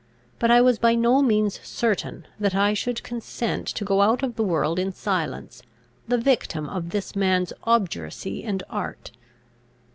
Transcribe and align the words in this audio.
But 0.39 0.49
I 0.49 0.61
was 0.61 0.79
by 0.79 0.95
no 0.95 1.21
means 1.21 1.59
certain, 1.61 2.25
that 2.39 2.55
I 2.55 2.73
should 2.73 3.03
consent 3.03 3.67
to 3.67 3.85
go 3.85 4.01
out 4.01 4.23
of 4.23 4.35
the 4.35 4.41
world 4.41 4.79
in 4.79 4.91
silence, 4.91 5.61
the 6.07 6.17
victim 6.17 6.67
of 6.67 6.89
this 6.89 7.15
man's 7.15 7.53
obduracy 7.67 8.43
and 8.43 8.63
art. 8.67 9.11